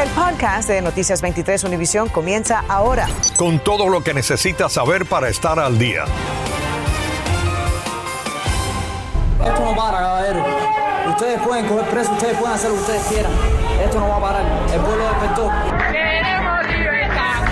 El 0.00 0.08
podcast 0.12 0.66
de 0.66 0.80
Noticias 0.80 1.20
23 1.20 1.62
Univisión 1.64 2.08
comienza 2.08 2.64
ahora. 2.68 3.06
Con 3.36 3.58
todo 3.58 3.86
lo 3.90 4.02
que 4.02 4.14
necesitas 4.14 4.72
saber 4.72 5.04
para 5.04 5.28
estar 5.28 5.60
al 5.60 5.78
día. 5.78 6.04
Esto 9.44 9.60
no 9.62 9.76
para, 9.76 9.98
caballero. 9.98 10.42
Ustedes 11.10 11.40
pueden 11.40 11.66
coger 11.66 11.84
preso, 11.90 12.12
ustedes 12.12 12.38
pueden 12.38 12.54
hacer 12.54 12.70
lo 12.70 12.76
que 12.76 12.80
ustedes 12.80 13.02
quieran. 13.08 13.32
Esto 13.84 14.00
no 14.00 14.08
va 14.08 14.16
a 14.16 14.20
parar. 14.20 14.44
El 14.72 14.80
pueblo 14.80 15.04
despertó. 15.04 15.50
Queremos 15.92 16.66
libertad. 16.66 17.44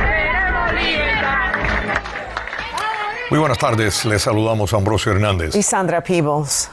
Queremos 0.00 0.72
libertad. 0.72 1.52
Muy 3.28 3.38
buenas 3.38 3.58
tardes, 3.58 4.06
les 4.06 4.22
saludamos 4.22 4.72
a 4.72 4.76
Ambrosio 4.78 5.12
Hernández. 5.12 5.54
Y 5.54 5.62
Sandra 5.62 6.02
Peebles. 6.02 6.70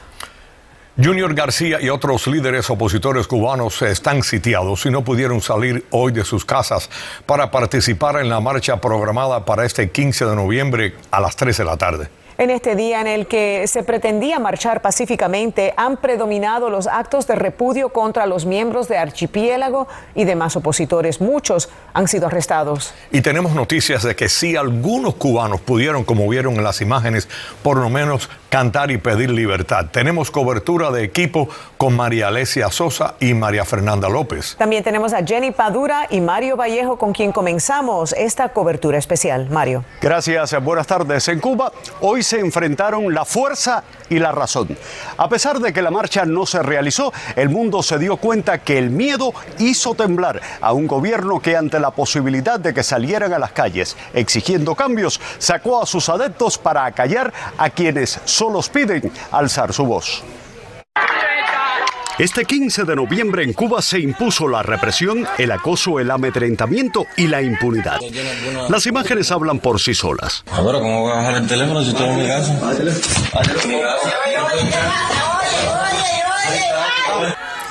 Junior 1.02 1.34
García 1.34 1.78
y 1.80 1.88
otros 1.88 2.28
líderes 2.28 2.70
opositores 2.70 3.26
cubanos 3.26 3.82
están 3.84 4.22
sitiados 4.22 4.86
y 4.86 4.92
no 4.92 5.02
pudieron 5.02 5.40
salir 5.40 5.86
hoy 5.92 6.12
de 6.12 6.26
sus 6.26 6.44
casas 6.44 6.90
para 7.26 7.50
participar 7.52 8.20
en 8.20 8.28
la 8.28 8.42
marcha 8.42 8.82
programada 8.82 9.46
para 9.46 9.66
este 9.66 9.92
15 9.92 10.26
de 10.26 10.36
noviembre 10.36 10.96
a 11.10 11.22
las 11.22 11.38
3 11.38 11.58
de 11.58 11.64
la 11.64 11.78
tarde. 11.78 12.10
En 12.40 12.50
este 12.50 12.78
día 12.78 13.02
en 13.02 13.08
el 13.08 13.28
que 13.28 13.68
se 13.68 13.84
pretendía 13.84 14.40
marchar 14.40 14.82
pacíficamente, 14.82 15.74
han 15.76 15.98
predominado 15.98 16.70
los 16.70 16.88
actos 16.88 17.28
de 17.28 17.36
repudio 17.36 17.90
contra 17.90 18.26
los 18.28 18.46
miembros 18.46 18.88
de 18.88 18.98
Archipiélago 18.98 19.90
y 20.16 20.24
demás 20.24 20.56
opositores. 20.56 21.20
Muchos 21.20 21.68
han 21.94 22.08
sido 22.08 22.28
arrestados. 22.28 22.94
Y 23.12 23.20
tenemos 23.20 23.54
noticias 23.56 24.04
de 24.04 24.16
que 24.16 24.30
sí 24.30 24.56
algunos 24.56 25.16
cubanos 25.16 25.60
pudieron, 25.60 26.06
como 26.06 26.30
vieron 26.30 26.56
en 26.56 26.64
las 26.64 26.80
imágenes, 26.80 27.28
por 27.62 27.76
lo 27.76 27.90
menos 27.90 28.30
cantar 28.50 28.92
y 28.92 28.98
pedir 28.98 29.30
libertad. 29.30 29.86
Tenemos 29.92 30.32
cobertura 30.32 30.92
de 30.92 31.04
equipo 31.04 31.50
con 31.78 31.96
María 31.96 32.28
Alesia 32.28 32.70
Sosa 32.70 33.16
y 33.20 33.34
María 33.34 33.64
Fernanda 33.64 34.10
López. 34.10 34.56
También 34.58 34.84
tenemos 34.84 35.14
a 35.14 35.24
Jenny 35.24 35.52
Padura 35.52 36.08
y 36.10 36.20
Mario 36.20 36.58
Vallejo 36.58 36.98
con 36.98 37.14
quien 37.14 37.32
comenzamos 37.32 38.14
esta 38.14 38.50
cobertura 38.50 38.98
especial. 38.98 39.50
Mario. 39.50 39.86
Gracias, 40.02 40.62
buenas 40.64 40.88
tardes. 40.88 41.28
En 41.28 41.40
Cuba 41.40 41.72
hoy 42.02 42.24
se 42.24 42.40
enfrentaron 42.40 43.14
la 43.14 43.26
fuerza 43.26 43.84
y 44.10 44.20
la 44.20 44.32
razón. 44.32 44.76
A 45.18 45.30
pesar 45.30 45.60
de 45.60 45.72
que 45.72 45.82
la 45.82 45.92
marcha 45.92 46.26
no 46.26 46.46
se 46.46 46.64
realizó, 46.64 47.14
el 47.36 47.50
mundo 47.50 47.84
se 47.84 48.00
dio 48.00 48.18
cuenta 48.18 48.58
que 48.60 48.78
el 48.78 48.90
miedo 48.90 49.34
hizo 49.60 49.94
temblar 49.94 50.42
a 50.62 50.74
un 50.74 50.88
gobierno 50.88 51.40
que 51.40 51.56
ante 51.56 51.80
la 51.80 51.92
posibilidad 51.92 52.60
de 52.60 52.74
que 52.74 52.84
salieran 52.84 53.34
a 53.34 53.40
las 53.40 53.52
calles 53.52 53.96
exigiendo 54.14 54.76
cambios, 54.76 55.22
sacó 55.38 55.82
a 55.82 55.86
sus 55.86 56.10
adeptos 56.10 56.58
para 56.58 56.86
acallar 56.86 57.32
a 57.58 57.70
quienes 57.70 58.20
solo 58.40 58.62
piden 58.72 59.12
alzar 59.32 59.74
su 59.74 59.86
voz. 59.86 60.24
Este 62.18 62.46
15 62.46 62.86
de 62.86 62.96
noviembre 62.96 63.44
en 63.44 63.52
Cuba 63.52 63.82
se 63.82 64.00
impuso 64.00 64.48
la 64.48 64.64
represión, 64.64 65.28
el 65.38 65.52
acoso, 65.52 66.00
el 66.00 66.10
amedrentamiento 66.10 67.06
y 67.18 67.28
la 67.28 67.42
impunidad. 67.42 68.00
Las 68.70 68.86
imágenes 68.86 69.30
hablan 69.32 69.60
por 69.60 69.82
sí 69.82 69.94
solas. 69.94 70.46
Ahora, 70.54 70.80
¿cómo 70.80 71.02
voy 71.02 71.12
a 71.12 71.16
bajar 71.16 71.36
el 71.36 71.48
teléfono 71.48 71.84
si 71.84 71.90
estoy 71.90 72.08
en 72.08 72.18
mi 72.18 72.28
casa? 72.28 72.58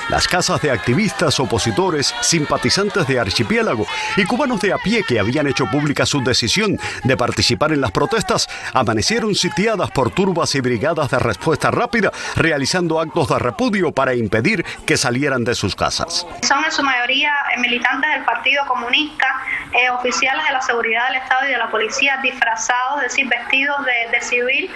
Las 0.09 0.27
casas 0.27 0.59
de 0.63 0.71
activistas, 0.71 1.39
opositores, 1.39 2.15
simpatizantes 2.21 3.05
de 3.07 3.19
Archipiélago 3.19 3.85
y 4.17 4.25
cubanos 4.25 4.59
de 4.59 4.73
a 4.73 4.77
pie 4.79 5.03
que 5.07 5.19
habían 5.19 5.45
hecho 5.45 5.67
pública 5.67 6.03
su 6.07 6.23
decisión 6.23 6.79
de 7.03 7.15
participar 7.15 7.73
en 7.73 7.81
las 7.81 7.91
protestas 7.91 8.49
amanecieron 8.73 9.35
sitiadas 9.35 9.91
por 9.91 10.09
turbas 10.09 10.55
y 10.55 10.61
brigadas 10.61 11.11
de 11.11 11.19
respuesta 11.19 11.69
rápida, 11.69 12.11
realizando 12.35 12.99
actos 12.99 13.29
de 13.29 13.37
repudio 13.37 13.91
para 13.91 14.15
impedir 14.15 14.65
que 14.87 14.97
salieran 14.97 15.43
de 15.43 15.53
sus 15.53 15.75
casas. 15.75 16.25
Son 16.41 16.65
en 16.65 16.71
su 16.71 16.81
mayoría 16.81 17.31
eh, 17.53 17.59
militantes 17.59 18.09
del 18.11 18.25
Partido 18.25 18.65
Comunista, 18.65 19.27
eh, 19.73 19.91
oficiales 19.91 20.43
de 20.47 20.53
la 20.53 20.61
seguridad 20.61 21.07
del 21.09 21.17
Estado 21.17 21.47
y 21.47 21.51
de 21.51 21.57
la 21.57 21.69
policía 21.69 22.17
disfrazados, 22.23 23.03
es 23.03 23.09
decir, 23.09 23.27
vestidos 23.27 23.77
de, 23.85 24.17
de 24.17 24.21
civil, 24.23 24.71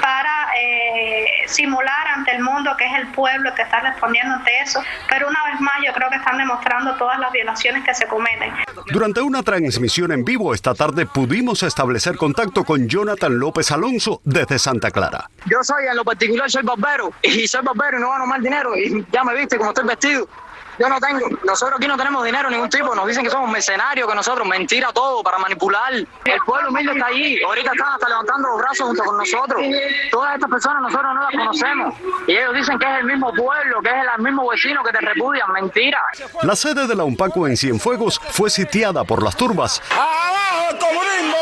para 0.00 0.48
eh, 0.60 1.41
simular 1.46 2.08
ante 2.14 2.32
el 2.32 2.42
mundo 2.42 2.74
que 2.76 2.86
es 2.86 2.92
el 2.94 3.08
pueblo 3.08 3.54
que 3.54 3.62
está 3.62 3.80
respondiendo 3.80 4.34
ante 4.34 4.50
eso. 4.60 4.80
Pero 5.08 5.28
una 5.28 5.44
vez 5.50 5.60
más 5.60 5.74
yo 5.84 5.92
creo 5.92 6.08
que 6.10 6.16
están 6.16 6.38
demostrando 6.38 6.94
todas 6.96 7.18
las 7.18 7.32
violaciones 7.32 7.84
que 7.84 7.94
se 7.94 8.06
cometen. 8.06 8.52
Durante 8.92 9.20
una 9.20 9.42
transmisión 9.42 10.12
en 10.12 10.24
vivo 10.24 10.54
esta 10.54 10.74
tarde 10.74 11.06
pudimos 11.06 11.62
establecer 11.62 12.16
contacto 12.16 12.64
con 12.64 12.88
Jonathan 12.88 13.38
López 13.38 13.70
Alonso 13.70 14.20
desde 14.24 14.58
Santa 14.58 14.90
Clara. 14.90 15.28
Yo 15.46 15.58
soy, 15.62 15.86
en 15.86 15.96
lo 15.96 16.04
particular, 16.04 16.50
soy 16.50 16.62
barbero. 16.62 17.12
Y 17.22 17.46
soy 17.46 17.62
barbero 17.62 17.98
y 17.98 18.00
no 18.00 18.10
gano 18.10 18.26
mal 18.26 18.42
dinero. 18.42 18.76
Y 18.76 19.04
ya 19.12 19.24
me 19.24 19.34
viste 19.34 19.56
como 19.58 19.70
estoy 19.70 19.86
vestido. 19.86 20.28
Yo 20.78 20.88
no 20.88 20.98
tengo, 21.00 21.28
nosotros 21.44 21.78
aquí 21.78 21.86
no 21.86 21.96
tenemos 21.96 22.24
dinero 22.24 22.50
ningún 22.50 22.70
tipo, 22.70 22.94
nos 22.94 23.06
dicen 23.06 23.24
que 23.24 23.30
somos 23.30 23.50
mercenarios, 23.50 24.08
que 24.08 24.14
nosotros, 24.14 24.46
mentira 24.46 24.92
todo, 24.92 25.22
para 25.22 25.38
manipular. 25.38 25.92
El 25.92 26.40
pueblo 26.46 26.70
humilde 26.70 26.92
está 26.92 27.06
ahí, 27.06 27.40
ahorita 27.42 27.72
están 27.72 27.88
hasta 27.94 28.08
levantando 28.08 28.48
los 28.48 28.58
brazos 28.58 28.86
junto 28.88 29.04
con 29.04 29.16
nosotros. 29.18 29.62
Todas 30.10 30.34
estas 30.34 30.50
personas 30.50 30.82
nosotros 30.82 31.14
no 31.14 31.22
las 31.22 31.30
conocemos. 31.30 31.94
Y 32.26 32.32
ellos 32.32 32.54
dicen 32.54 32.78
que 32.78 32.86
es 32.86 32.98
el 33.00 33.04
mismo 33.04 33.32
pueblo, 33.32 33.80
que 33.82 33.88
es 33.88 33.94
el 34.16 34.22
mismo 34.22 34.48
vecino 34.48 34.82
que 34.82 34.92
te 34.92 35.00
repudian, 35.00 35.52
mentira. 35.52 36.02
La 36.42 36.56
sede 36.56 36.86
de 36.86 36.94
la 36.94 37.04
UNPACO 37.04 37.46
en 37.46 37.56
Cienfuegos 37.56 38.20
fue 38.30 38.50
sitiada 38.50 39.04
por 39.04 39.22
las 39.22 39.36
turbas. 39.36 39.82
¡Abajo 39.90 40.70
el 40.70 40.78
comunismo! 40.78 41.36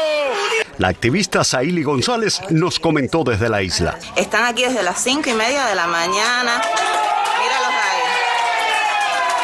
La 0.79 0.89
activista 0.89 1.45
Saili 1.45 1.83
González 1.83 2.41
nos 2.51 2.79
comentó 2.81 3.23
desde 3.23 3.49
la 3.49 3.63
isla. 3.63 3.99
Están 4.17 4.45
aquí 4.45 4.65
desde 4.65 4.83
las 4.83 5.03
cinco 5.03 5.29
y 5.29 5.35
media 5.35 5.67
de 5.67 5.75
la 5.75 5.87
mañana. 5.87 6.63
Míralos 7.39 7.75
ahí. 7.85 8.03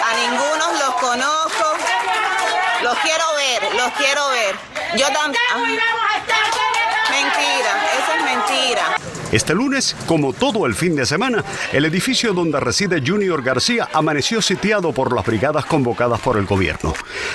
A 0.03 0.31
ninguno 0.31 0.65
los 0.81 0.95
conozco. 0.95 1.65
Los 2.97 3.05
quiero 3.05 3.25
ver, 3.35 3.75
los 3.75 3.93
quiero 3.93 4.29
ver. 4.31 4.57
Yo 4.97 5.07
también. 5.13 5.43
Mentira, 7.11 7.85
eso 7.99 8.13
es 8.15 8.23
mentira. 8.23 9.16
Este 9.37 9.55
lunes, 9.55 9.95
como 10.07 10.33
todo 10.33 10.65
el 10.65 10.75
fin 10.75 10.97
de 10.97 11.05
semana, 11.05 11.45
el 11.75 11.85
edificio 11.85 12.33
donde 12.33 12.59
reside 12.59 13.03
Junior 13.07 13.43
García 13.43 13.87
amaneció 13.93 14.41
sitiado 14.41 14.93
por 14.93 15.15
las 15.15 15.27
brigadas 15.27 15.67
convocadas 15.67 16.21
por 16.21 16.39
el 16.39 16.47
gobierno. 16.47 16.95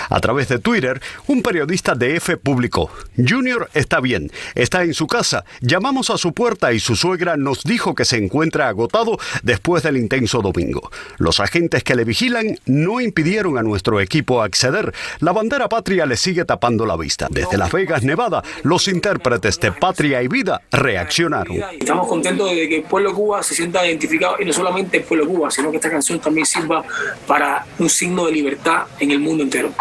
A 0.09 0.19
través 0.19 0.47
de 0.47 0.57
Twitter, 0.57 0.99
un 1.27 1.43
periodista 1.43 1.93
de 1.93 2.15
EFE 2.15 2.37
publicó, 2.37 2.89
Junior 3.15 3.69
está 3.75 3.99
bien, 3.99 4.31
está 4.55 4.81
en 4.81 4.95
su 4.95 5.05
casa, 5.05 5.45
llamamos 5.61 6.09
a 6.09 6.17
su 6.17 6.33
puerta 6.33 6.73
y 6.73 6.79
su 6.79 6.95
suegra 6.95 7.37
nos 7.37 7.61
dijo 7.61 7.93
que 7.93 8.03
se 8.03 8.17
encuentra 8.17 8.67
agotado 8.67 9.19
después 9.43 9.83
del 9.83 9.97
intenso 9.97 10.41
domingo. 10.41 10.89
Los 11.19 11.39
agentes 11.39 11.83
que 11.83 11.93
le 11.93 12.03
vigilan 12.03 12.57
no 12.65 12.99
impidieron 12.99 13.59
a 13.59 13.61
nuestro 13.61 14.01
equipo 14.01 14.41
acceder. 14.41 14.91
La 15.19 15.33
bandera 15.33 15.69
patria 15.69 16.07
le 16.07 16.17
sigue 16.17 16.45
tapando 16.45 16.87
la 16.87 16.97
vista. 16.97 17.27
Desde 17.29 17.59
Las 17.59 17.71
Vegas, 17.71 18.01
Nevada, 18.01 18.41
los 18.63 18.87
intérpretes 18.87 19.59
de 19.59 19.71
Patria 19.71 20.23
y 20.23 20.27
Vida 20.27 20.63
reaccionaron. 20.71 21.57
Estamos 21.91 22.07
contentos 22.07 22.49
de 22.49 22.69
que 22.69 22.77
el 22.77 22.83
pueblo 22.83 23.13
Cuba 23.13 23.43
se 23.43 23.53
sienta 23.53 23.85
identificado 23.85 24.37
y 24.39 24.45
no 24.45 24.53
solamente 24.53 24.95
el 24.95 25.03
pueblo 25.03 25.27
Cuba, 25.27 25.51
sino 25.51 25.71
que 25.71 25.75
esta 25.75 25.89
canción 25.89 26.21
también 26.21 26.45
sirva 26.45 26.85
para 27.27 27.65
un 27.79 27.89
signo 27.89 28.27
de 28.27 28.31
libertad 28.31 28.85
en 28.97 29.11
el 29.11 29.19
mundo 29.19 29.43
entero. 29.43 29.73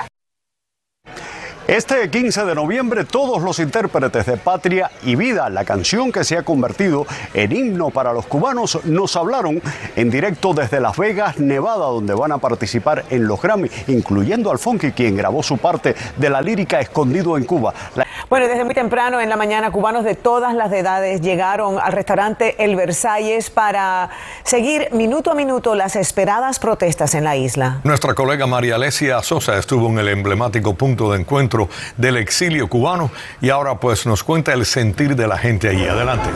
Este 1.70 2.10
15 2.10 2.47
de 2.47 2.54
noviembre 2.56 3.04
todos 3.04 3.41
los 3.44 3.60
intérpretes 3.60 4.26
de 4.26 4.36
Patria 4.36 4.91
y 5.04 5.14
Vida, 5.14 5.48
la 5.50 5.64
canción 5.64 6.10
que 6.10 6.25
se 6.25 6.36
ha 6.36 6.42
convertido 6.42 7.06
en 7.32 7.53
himno 7.53 7.91
para 7.91 8.12
los 8.12 8.26
cubanos, 8.26 8.81
nos 8.86 9.14
hablaron 9.14 9.62
en 9.94 10.10
directo 10.10 10.53
desde 10.53 10.80
Las 10.80 10.97
Vegas, 10.97 11.38
Nevada, 11.38 11.86
donde 11.86 12.12
van 12.12 12.32
a 12.32 12.38
participar 12.38 13.04
en 13.10 13.28
los 13.28 13.41
Grammy, 13.41 13.70
incluyendo 13.86 14.50
al 14.50 14.59
Funky, 14.59 14.91
quien 14.91 15.16
grabó 15.16 15.44
su 15.44 15.59
parte 15.59 15.94
de 16.16 16.28
la 16.28 16.41
lírica 16.42 16.80
Escondido 16.80 17.36
en 17.36 17.44
Cuba. 17.44 17.72
La- 17.94 18.04
Bueno, 18.28 18.48
desde 18.48 18.64
muy 18.64 18.75
temprano 18.75 19.20
en 19.20 19.28
la 19.28 19.36
mañana, 19.36 19.70
cubanos 19.70 20.03
de 20.04 20.16
todas 20.16 20.54
las 20.54 20.72
edades 20.72 21.20
llegaron 21.20 21.78
al 21.80 21.92
restaurante 21.92 22.56
El 22.64 22.75
Versalles 22.75 23.48
para 23.48 24.10
seguir 24.42 24.88
minuto 24.92 25.30
a 25.30 25.34
minuto 25.36 25.76
las 25.76 25.94
esperadas 25.94 26.59
protestas 26.59 27.14
en 27.14 27.22
la 27.22 27.36
isla. 27.36 27.78
Nuestra 27.84 28.15
colega 28.15 28.48
María 28.48 28.74
Alesia 28.74 29.22
Sosa 29.22 29.56
estuvo 29.56 29.86
en 29.89 30.00
el 30.00 30.09
emblemático 30.09 30.74
punto 30.74 31.12
de 31.12 31.21
encuentro 31.21 31.59
del 31.97 32.16
exilio 32.16 32.68
cubano 32.68 33.10
y 33.41 33.51
ahora 33.51 33.74
pues 33.77 34.07
nos 34.07 34.24
cuenta 34.24 34.53
el 34.53 34.65
sentir 34.65 35.16
de 35.16 35.27
la 35.27 35.39
gente 35.39 35.68
allí. 35.68 35.86
Adelante. 35.86 36.30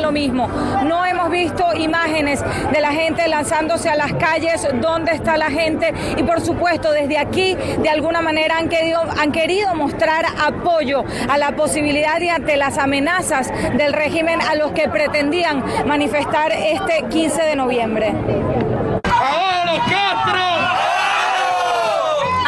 Lo 0.00 0.12
mismo. 0.12 0.48
No 0.84 1.04
hemos 1.04 1.30
visto 1.30 1.74
imágenes 1.74 2.42
de 2.72 2.80
la 2.80 2.92
gente 2.92 3.26
lanzándose 3.28 3.88
a 3.88 3.96
las 3.96 4.12
calles, 4.14 4.66
dónde 4.80 5.12
está 5.12 5.36
la 5.36 5.50
gente 5.50 5.92
y 6.16 6.22
por 6.22 6.40
supuesto 6.40 6.92
desde 6.92 7.18
aquí 7.18 7.54
de 7.54 7.88
alguna 7.88 8.22
manera 8.22 8.58
han 8.58 8.68
querido, 8.68 9.02
han 9.18 9.32
querido 9.32 9.74
mostrar 9.74 10.24
apoyo 10.40 11.04
a 11.28 11.38
la 11.38 11.52
posibilidad 11.56 12.20
y 12.20 12.28
ante 12.28 12.56
las 12.56 12.78
amenazas 12.78 13.50
del 13.76 13.92
régimen 13.92 14.40
a 14.40 14.54
los 14.54 14.72
que 14.72 14.88
pretendían 14.88 15.64
manifestar 15.86 16.52
este 16.52 17.04
15 17.08 17.42
de 17.42 17.56
noviembre. 17.56 18.12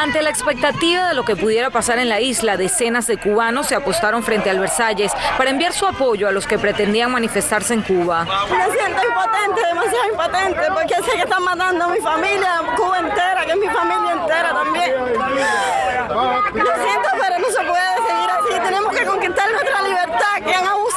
Ante 0.00 0.22
la 0.22 0.30
expectativa 0.30 1.08
de 1.08 1.14
lo 1.14 1.24
que 1.24 1.34
pudiera 1.34 1.70
pasar 1.70 1.98
en 1.98 2.08
la 2.08 2.20
isla, 2.20 2.56
decenas 2.56 3.08
de 3.08 3.16
cubanos 3.16 3.66
se 3.66 3.74
apostaron 3.74 4.22
frente 4.22 4.48
al 4.48 4.60
Versalles 4.60 5.10
para 5.36 5.50
enviar 5.50 5.72
su 5.72 5.86
apoyo 5.86 6.28
a 6.28 6.30
los 6.30 6.46
que 6.46 6.56
pretendían 6.56 7.10
manifestarse 7.10 7.74
en 7.74 7.82
Cuba. 7.82 8.24
Me 8.24 8.76
siento 8.78 9.02
impotente, 9.02 9.66
demasiado 9.66 10.08
impotente, 10.12 10.60
porque 10.72 10.94
sé 11.02 11.16
que 11.16 11.22
están 11.22 11.42
matando 11.42 11.86
a 11.86 11.88
mi 11.88 11.98
familia, 11.98 12.60
Cuba 12.76 13.00
entera, 13.00 13.44
que 13.44 13.50
es 13.50 13.58
mi 13.58 13.66
familia 13.66 14.12
entera 14.12 14.52
también. 14.52 14.94
Lo 16.54 16.74
siento, 16.84 17.08
pero 17.20 17.38
no 17.40 17.48
se 17.48 17.64
puede 17.64 17.96
seguir 18.06 18.30
así. 18.30 18.60
Tenemos 18.62 18.92
que 18.92 19.04
conquistar 19.04 19.50
nuestra 19.50 19.82
libertad, 19.82 20.42
que 20.46 20.54
han 20.54 20.64
abusado. 20.68 20.88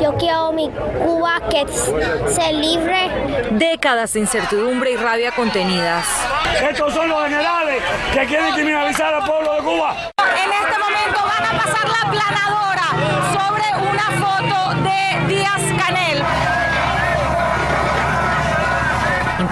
Yo 0.00 0.14
quiero 0.16 0.52
mi 0.52 0.70
Cuba 1.04 1.40
que 1.48 1.66
se 1.68 2.52
libre. 2.52 3.10
Décadas 3.52 4.12
de 4.12 4.20
incertidumbre 4.20 4.92
y 4.92 4.96
rabia 4.96 5.30
contenidas. 5.32 6.04
Estos 6.68 6.92
son 6.94 7.08
los 7.08 7.24
generales 7.24 7.82
que 8.12 8.26
quieren 8.26 8.52
criminalizar 8.54 9.14
al 9.14 9.24
pueblo 9.24 9.54
de 9.54 9.60
Cuba. 9.60 9.96
En 10.18 10.52
este 10.52 10.78
momento 10.78 11.20
van 11.24 11.46
a 11.46 11.62
pasar 11.62 11.88
la 11.88 12.10
planadora 12.10 12.88
sobre 13.32 13.66
una 13.88 14.26
foto 14.26 14.82
de 14.82 15.34
Díaz 15.34 15.62
Canel. 15.78 16.22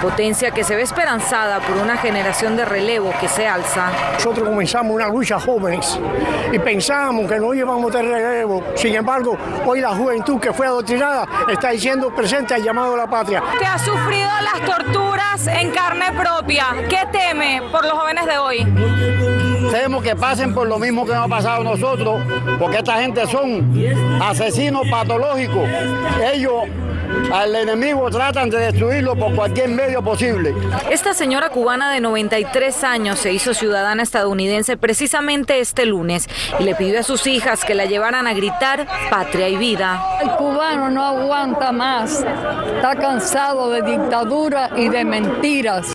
Impotencia 0.03 0.51
que 0.51 0.65
se 0.65 0.75
ve 0.75 0.81
esperanzada 0.81 1.61
por 1.61 1.77
una 1.77 1.95
generación 1.95 2.57
de 2.57 2.65
relevo 2.65 3.13
que 3.21 3.29
se 3.29 3.47
alza. 3.47 3.89
Nosotros 4.15 4.49
comenzamos 4.49 4.93
una 4.93 5.07
lucha 5.07 5.39
jóvenes 5.39 5.97
y 6.51 6.59
pensábamos 6.59 7.25
que 7.31 7.39
no 7.39 7.53
íbamos 7.53 7.89
a 7.89 7.99
tener 7.99 8.11
relevo. 8.11 8.61
Sin 8.75 8.93
embargo, 8.95 9.37
hoy 9.65 9.79
la 9.79 9.95
juventud 9.95 10.41
que 10.41 10.51
fue 10.51 10.67
adoctrinada 10.67 11.25
está 11.49 11.69
diciendo 11.69 12.13
presente 12.13 12.53
al 12.53 12.61
llamado 12.61 12.95
a 12.95 12.97
la 12.97 13.07
patria. 13.07 13.41
Que 13.57 13.65
ha 13.65 13.79
sufrido 13.79 14.29
las 14.41 14.65
torturas 14.65 15.47
en 15.47 15.71
carne 15.71 16.11
propia. 16.11 16.65
¿Qué 16.89 17.07
teme 17.13 17.61
por 17.71 17.85
los 17.85 17.93
jóvenes 17.93 18.25
de 18.25 18.37
hoy? 18.37 19.32
Temo 19.73 20.03
que 20.03 20.15
pasen 20.15 20.53
por 20.53 20.67
lo 20.67 20.77
mismo 20.77 21.03
que 21.03 21.13
nos 21.13 21.25
ha 21.25 21.27
pasado 21.27 21.61
a 21.61 21.63
nosotros, 21.63 22.21
porque 22.59 22.77
esta 22.77 23.01
gente 23.01 23.25
son 23.25 23.73
asesinos 24.21 24.83
patológicos. 24.87 25.67
Ellos 26.31 26.53
al 27.31 27.55
enemigo 27.55 28.07
tratan 28.11 28.51
de 28.51 28.59
destruirlo 28.59 29.15
por 29.15 29.33
cualquier 29.33 29.69
medio 29.69 30.03
posible. 30.03 30.53
Esta 30.91 31.15
señora 31.15 31.49
cubana 31.49 31.91
de 31.91 32.01
93 32.01 32.83
años 32.83 33.17
se 33.17 33.33
hizo 33.33 33.55
ciudadana 33.55 34.03
estadounidense 34.03 34.77
precisamente 34.77 35.59
este 35.59 35.87
lunes 35.87 36.29
y 36.59 36.63
le 36.65 36.75
pidió 36.75 36.99
a 36.99 37.03
sus 37.03 37.25
hijas 37.25 37.65
que 37.65 37.73
la 37.73 37.85
llevaran 37.85 38.27
a 38.27 38.35
gritar 38.35 38.85
patria 39.09 39.49
y 39.49 39.57
vida. 39.57 39.99
El 40.21 40.29
cubano 40.33 40.91
no 40.91 41.03
aguanta 41.03 41.71
más, 41.71 42.23
está 42.75 42.95
cansado 42.95 43.71
de 43.71 43.81
dictadura 43.81 44.69
y 44.77 44.89
de 44.89 45.03
mentiras. 45.03 45.92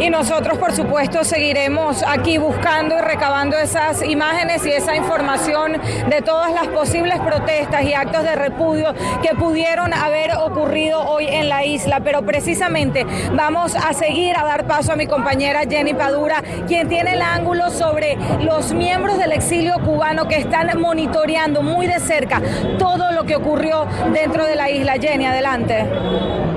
Y 0.00 0.10
nosotros, 0.10 0.58
por 0.58 0.72
supuesto, 0.72 1.24
seguiremos 1.24 2.04
aquí 2.06 2.38
buscando 2.38 2.96
y 2.96 3.00
recabando 3.00 3.58
esas 3.58 4.02
imágenes 4.02 4.64
y 4.64 4.70
esa 4.70 4.94
información 4.94 5.72
de 6.08 6.22
todas 6.22 6.52
las 6.52 6.68
posibles 6.68 7.18
protestas 7.18 7.82
y 7.82 7.94
actos 7.94 8.22
de 8.22 8.36
repudio 8.36 8.94
que 9.22 9.34
pudieron 9.34 9.92
haber 9.92 10.36
ocurrido 10.36 11.00
hoy 11.00 11.26
en 11.26 11.48
la 11.48 11.64
isla. 11.64 12.00
Pero 12.00 12.22
precisamente 12.22 13.04
vamos 13.32 13.74
a 13.74 13.92
seguir 13.92 14.36
a 14.36 14.44
dar 14.44 14.66
paso 14.66 14.92
a 14.92 14.96
mi 14.96 15.08
compañera 15.08 15.62
Jenny 15.68 15.94
Padura, 15.94 16.44
quien 16.68 16.88
tiene 16.88 17.14
el 17.14 17.22
ángulo 17.22 17.70
sobre 17.70 18.16
los 18.40 18.72
miembros 18.72 19.18
del 19.18 19.32
exilio 19.32 19.74
cubano 19.84 20.28
que 20.28 20.36
están 20.36 20.80
monitoreando 20.80 21.62
muy 21.62 21.88
de 21.88 21.98
cerca 21.98 22.40
todo 22.78 23.10
lo 23.12 23.24
que 23.24 23.34
ocurrió 23.34 23.86
dentro 24.12 24.44
de 24.46 24.54
la 24.54 24.70
isla. 24.70 24.94
Jenny, 25.00 25.26
adelante. 25.26 26.47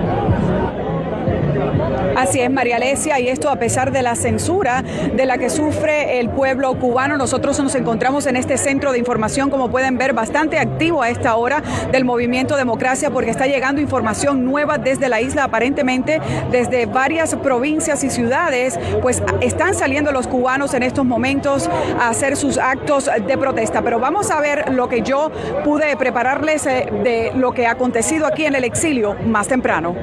Así 2.15 2.39
es, 2.39 2.51
María 2.51 2.75
Alesia, 2.75 3.19
y 3.19 3.27
esto 3.27 3.49
a 3.49 3.55
pesar 3.57 3.91
de 3.91 4.01
la 4.01 4.15
censura 4.15 4.83
de 5.15 5.25
la 5.25 5.37
que 5.37 5.49
sufre 5.49 6.19
el 6.19 6.29
pueblo 6.29 6.77
cubano. 6.79 7.17
Nosotros 7.17 7.59
nos 7.59 7.75
encontramos 7.75 8.25
en 8.25 8.35
este 8.35 8.57
centro 8.57 8.91
de 8.91 8.99
información, 8.99 9.49
como 9.49 9.69
pueden 9.69 9.97
ver, 9.97 10.13
bastante 10.13 10.59
activo 10.59 11.01
a 11.01 11.09
esta 11.09 11.35
hora 11.35 11.61
del 11.91 12.05
movimiento 12.05 12.57
Democracia, 12.57 13.09
porque 13.11 13.31
está 13.31 13.47
llegando 13.47 13.81
información 13.81 14.45
nueva 14.45 14.77
desde 14.77 15.09
la 15.09 15.21
isla, 15.21 15.45
aparentemente 15.45 16.21
desde 16.51 16.85
varias 16.85 17.35
provincias 17.35 18.03
y 18.03 18.09
ciudades, 18.09 18.79
pues 19.01 19.23
están 19.41 19.73
saliendo 19.73 20.11
los 20.11 20.27
cubanos 20.27 20.73
en 20.73 20.83
estos 20.83 21.05
momentos 21.05 21.69
a 21.99 22.09
hacer 22.09 22.35
sus 22.35 22.57
actos 22.57 23.09
de 23.25 23.37
protesta. 23.37 23.81
Pero 23.81 23.99
vamos 23.99 24.31
a 24.31 24.39
ver 24.41 24.73
lo 24.73 24.89
que 24.89 25.01
yo 25.01 25.31
pude 25.63 25.95
prepararles 25.97 26.65
eh, 26.65 26.89
de 27.03 27.31
lo 27.35 27.51
que 27.51 27.67
ha 27.67 27.71
acontecido 27.71 28.25
aquí 28.25 28.45
en 28.45 28.55
el 28.55 28.63
exilio 28.63 29.15
más 29.25 29.47
temprano. 29.47 29.95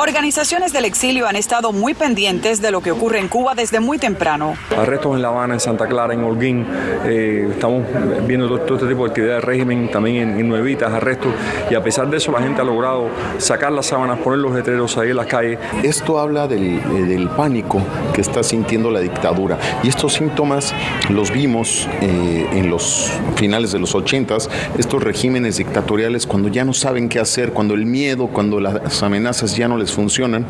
Organizaciones 0.00 0.72
del 0.72 0.84
exilio 0.84 1.26
han 1.26 1.34
estado 1.34 1.72
muy 1.72 1.92
pendientes 1.92 2.62
de 2.62 2.70
lo 2.70 2.80
que 2.80 2.92
ocurre 2.92 3.18
en 3.18 3.26
Cuba 3.26 3.56
desde 3.56 3.80
muy 3.80 3.98
temprano. 3.98 4.54
Arrestos 4.76 5.16
en 5.16 5.22
La 5.22 5.26
Habana, 5.26 5.54
en 5.54 5.60
Santa 5.60 5.88
Clara, 5.88 6.14
en 6.14 6.22
Holguín. 6.22 6.64
Eh, 7.04 7.48
estamos 7.50 7.82
viendo 8.24 8.46
todo, 8.46 8.60
todo, 8.60 8.76
este 8.76 8.86
tipo 8.86 9.02
de 9.02 9.08
actividad 9.08 9.34
de 9.34 9.40
régimen, 9.40 9.90
también 9.90 10.30
en, 10.30 10.38
en, 10.38 10.48
Nuevitas, 10.48 10.92
arrestos. 10.92 11.32
Y 11.68 11.74
a 11.74 11.82
pesar 11.82 12.08
de 12.08 12.18
eso, 12.18 12.30
la 12.30 12.40
gente 12.40 12.60
ha 12.60 12.64
logrado 12.64 13.08
sacar 13.38 13.72
las 13.72 13.86
sábanas, 13.86 14.20
poner 14.20 14.38
los 14.38 14.54
letreros 14.54 14.96
ahí 14.98 15.10
en 15.10 15.16
las 15.16 15.26
calles. 15.26 15.58
Esto 15.82 16.20
habla 16.20 16.46
del, 16.46 16.78
eh, 16.78 17.04
del 17.04 17.28
pánico 17.30 17.82
que 18.14 18.20
está 18.20 18.44
sintiendo 18.44 18.92
la 18.92 19.00
dictadura. 19.00 19.58
Y 19.82 19.88
estos 19.88 20.12
síntomas 20.12 20.74
los 21.08 21.32
vimos 21.32 21.88
eh, 22.02 22.48
en 22.52 22.70
los 22.70 23.10
finales 23.34 23.72
de 23.72 23.80
los 23.80 23.96
80 23.96 24.36
estos 24.78 25.02
regímenes 25.02 25.56
dictatoriales, 25.56 26.24
cuando 26.24 26.48
ya 26.48 26.64
no 26.64 26.72
saben 26.72 27.08
qué 27.08 27.18
hacer, 27.18 27.52
cuando 27.52 27.74
el 27.74 27.84
miedo, 27.84 28.28
cuando 28.28 28.60
las 28.60 29.02
amenazas 29.02 29.56
ya 29.56 29.66
no 29.66 29.76
les 29.76 29.87
funcionan, 29.92 30.46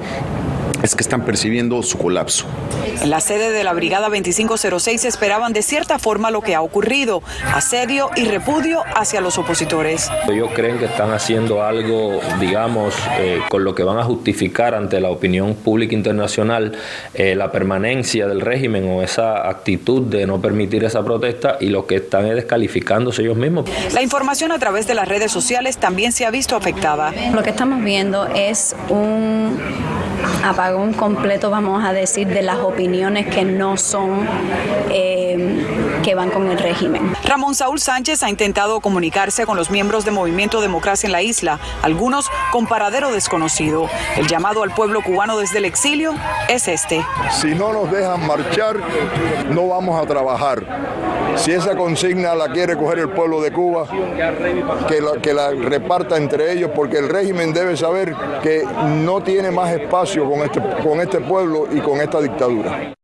es 0.88 0.96
que 0.96 1.02
están 1.02 1.26
percibiendo 1.26 1.82
su 1.82 1.99
colapso. 1.99 2.46
En 3.02 3.11
la 3.11 3.20
sede 3.20 3.50
de 3.50 3.62
la 3.62 3.75
Brigada 3.75 4.08
2506 4.08 5.05
esperaban 5.05 5.52
de 5.52 5.61
cierta 5.62 5.99
forma 5.99 6.31
lo 6.31 6.40
que 6.40 6.55
ha 6.55 6.62
ocurrido, 6.62 7.23
asedio 7.55 8.08
y 8.17 8.25
repudio 8.25 8.82
hacia 8.96 9.20
los 9.20 9.37
opositores. 9.37 10.11
Ellos 10.29 10.49
creen 10.55 10.79
que 10.79 10.87
están 10.87 11.12
haciendo 11.12 11.62
algo, 11.62 12.20
digamos, 12.40 12.94
eh, 13.19 13.40
con 13.50 13.64
lo 13.64 13.75
que 13.75 13.82
van 13.82 13.99
a 13.99 14.05
justificar 14.05 14.75
ante 14.75 14.99
la 15.00 15.11
opinión 15.11 15.55
pública 15.55 15.94
internacional 15.94 16.73
eh, 17.12 17.34
la 17.34 17.52
permanencia 17.52 18.26
del 18.26 18.41
régimen 18.41 18.88
o 18.88 19.02
esa 19.02 19.46
actitud 19.46 20.02
de 20.02 20.26
no 20.26 20.41
permitir 20.41 20.84
esa 20.84 21.05
protesta 21.05 21.58
y 21.61 21.67
lo 21.67 21.87
que 21.87 21.96
están 21.96 22.25
es 22.26 22.34
descalificándose 22.34 23.20
ellos 23.20 23.37
mismos. 23.37 23.69
La 23.93 24.00
información 24.00 24.52
a 24.52 24.58
través 24.58 24.87
de 24.87 24.94
las 24.94 25.06
redes 25.06 25.31
sociales 25.31 25.76
también 25.76 26.12
se 26.12 26.25
ha 26.25 26.31
visto 26.31 26.56
afectada. 26.56 27.12
Lo 27.34 27.43
que 27.43 27.50
estamos 27.50 27.84
viendo 27.84 28.26
es 28.26 28.75
un 28.88 29.58
apagón 30.45 30.93
completo, 30.93 31.51
vamos 31.51 31.85
a 31.85 31.93
decir, 31.93 32.29
de 32.29 32.43
las 32.43 32.58
opiniones 32.58 33.27
que 33.27 33.44
no 33.44 33.77
son, 33.77 34.27
eh, 34.91 35.67
que 36.08 36.15
van 36.15 36.31
con 36.31 36.50
el 36.50 36.58
régimen. 36.58 37.15
Ramón 37.22 37.55
Saúl 37.55 37.81
Sánchez 37.81 38.22
ha 38.22 38.31
intentado 38.31 38.81
comunicarse 38.81 39.44
con 39.44 39.58
los 39.58 39.70
miembros 39.70 40.06
de 40.06 40.10
Movimiento 40.10 40.62
Democracia 40.62 41.06
en 41.06 41.12
la 41.12 41.20
isla, 41.20 41.60
algunos 41.82 42.31
con 42.50 42.67
paradero 42.67 43.12
desconocido. 43.12 43.91
El 44.17 44.27
llamado 44.27 44.62
al 44.62 44.70
pueblo 44.70 45.03
cubano 45.03 45.36
desde 45.36 45.58
el 45.58 45.67
exilio 45.67 46.15
es 46.48 46.67
este. 46.67 47.05
Si 47.31 47.55
no 47.55 47.74
nos 47.74 47.93
dejan 47.93 48.27
marchar, 48.27 48.79
no 49.50 49.69
vamos 49.69 50.03
a 50.03 50.06
trabajar. 50.06 50.65
Si 51.36 51.53
esa 51.53 51.77
consigna 51.77 52.34
la 52.34 52.53
quiere 52.53 52.74
coger 52.74 53.00
el 53.00 53.10
pueblo 53.10 53.43
de 53.43 53.53
Cuba, 53.53 53.86
que 54.88 55.03
la, 55.03 55.20
que 55.20 55.34
la 55.34 55.50
reparta 55.50 56.17
entre 56.17 56.53
ellos, 56.55 56.70
porque 56.74 56.96
el 56.96 57.10
régimen 57.10 57.53
debe 57.53 57.77
saber 57.77 58.17
que 58.43 58.65
no 59.05 59.22
tiene 59.22 59.50
más 59.50 59.70
espacio 59.72 60.24
con 60.24 60.41
este, 60.41 60.58
con 60.82 61.03
este 61.03 61.20
pueblo 61.20 61.69
y 61.70 61.81
con 61.81 62.00
esta 62.00 62.19
dictadura. 62.19 62.94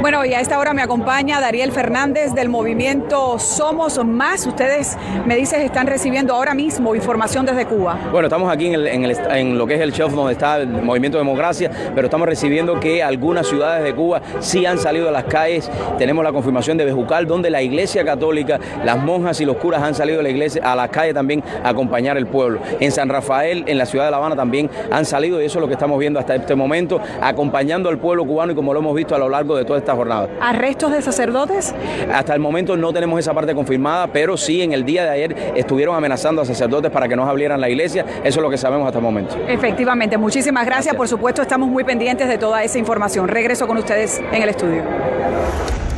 Bueno, 0.00 0.24
y 0.24 0.34
a 0.34 0.40
esta 0.40 0.58
hora 0.58 0.72
me 0.72 0.82
acompaña 0.82 1.40
Dariel 1.40 1.72
Fernández 1.72 2.32
del 2.32 2.48
movimiento 2.48 3.38
Somos 3.40 4.04
Más. 4.04 4.46
Ustedes 4.46 4.96
me 5.24 5.34
dicen 5.34 5.62
están 5.62 5.86
recibiendo 5.88 6.34
ahora 6.34 6.54
mismo 6.54 6.94
información 6.94 7.44
desde 7.44 7.66
Cuba. 7.66 7.98
Bueno, 8.12 8.28
estamos 8.28 8.52
aquí 8.52 8.66
en, 8.66 8.74
el, 8.74 8.86
el, 8.86 9.58
lo 9.58 9.66
que 9.66 9.74
es 9.74 9.80
el 9.80 9.90
shelf 9.90 10.12
donde 10.12 10.34
está 10.34 10.58
el 10.58 10.68
movimiento 10.68 11.18
Democracia, 11.18 11.70
pero 11.94 12.06
estamos 12.06 12.28
recibiendo 12.28 12.78
que 12.78 13.02
algunas 13.02 13.48
ciudades 13.48 13.82
de 13.82 13.94
Cuba 13.94 14.22
sí 14.38 14.64
han 14.64 14.78
salido 14.78 15.08
a 15.08 15.10
las 15.10 15.24
calles. 15.24 15.68
Tenemos 15.98 16.22
la 16.22 16.32
confirmación 16.32 16.76
de 16.76 16.84
Bejucal, 16.84 17.26
donde 17.26 17.50
la 17.50 17.62
Iglesia 17.62 18.04
Católica, 18.04 18.60
las 18.84 18.98
monjas 18.98 19.40
y 19.40 19.44
los 19.44 19.56
curas 19.56 19.82
han 19.82 19.94
salido 19.94 20.20
a 20.20 20.22
la 20.22 20.28
iglesia, 20.28 20.62
a 20.64 20.76
las 20.76 20.88
calles 20.90 21.14
también 21.14 21.42
a 21.64 21.70
acompañar 21.70 22.16
al 22.16 22.26
pueblo. 22.26 22.60
En 22.78 22.92
San 22.92 23.08
Rafael, 23.08 23.64
en 23.66 23.76
la 23.76 23.86
ciudad 23.86 24.04
de 24.04 24.10
La 24.12 24.18
Habana 24.18 24.36
también 24.36 24.70
han 24.92 25.04
salido 25.04 25.42
y 25.42 25.46
eso 25.46 25.58
es 25.58 25.62
lo 25.62 25.66
que 25.66 25.74
estamos 25.74 25.98
viendo 25.98 26.20
hasta 26.20 26.36
este 26.36 26.54
momento, 26.54 27.00
acompañando 27.20 27.88
al 27.88 27.98
pueblo 27.98 28.24
cubano 28.24 28.52
y 28.52 28.54
como 28.54 28.72
lo 28.72 28.78
hemos 28.78 28.94
visto 28.94 29.14
a 29.14 29.18
lo 29.18 29.28
largo 29.28 29.55
de 29.56 29.64
toda 29.64 29.78
esta 29.78 29.94
jornada. 29.94 30.28
¿Arrestos 30.40 30.92
de 30.92 31.02
sacerdotes? 31.02 31.74
Hasta 32.12 32.34
el 32.34 32.40
momento 32.40 32.76
no 32.76 32.92
tenemos 32.92 33.18
esa 33.18 33.34
parte 33.34 33.54
confirmada, 33.54 34.06
pero 34.06 34.36
sí 34.36 34.62
en 34.62 34.72
el 34.72 34.84
día 34.84 35.04
de 35.04 35.10
ayer 35.10 35.52
estuvieron 35.56 35.96
amenazando 35.96 36.42
a 36.42 36.44
sacerdotes 36.44 36.90
para 36.90 37.08
que 37.08 37.16
nos 37.16 37.28
abrieran 37.28 37.60
la 37.60 37.68
iglesia. 37.68 38.04
Eso 38.22 38.40
es 38.40 38.42
lo 38.42 38.50
que 38.50 38.58
sabemos 38.58 38.86
hasta 38.86 38.98
el 38.98 39.04
momento. 39.04 39.36
Efectivamente, 39.48 40.16
muchísimas 40.16 40.64
gracias. 40.64 40.76
gracias. 40.76 40.96
Por 40.96 41.08
supuesto, 41.08 41.42
estamos 41.42 41.68
muy 41.68 41.84
pendientes 41.84 42.28
de 42.28 42.38
toda 42.38 42.62
esa 42.62 42.78
información. 42.78 43.28
Regreso 43.28 43.66
con 43.66 43.78
ustedes 43.78 44.20
en 44.32 44.42
el 44.42 44.48
estudio. 44.50 44.82